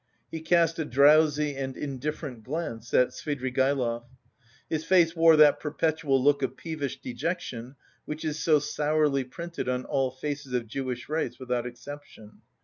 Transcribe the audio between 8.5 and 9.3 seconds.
sourly